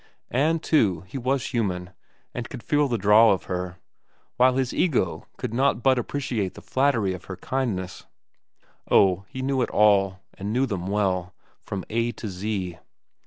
[0.31, 1.91] And, too, he was human,
[2.33, 3.77] and could feel the draw of her,
[4.35, 8.07] while his ego could not but appreciate the flattery of her kindness.
[8.89, 12.79] Oh, he knew it all, and knew them well, from A to Z.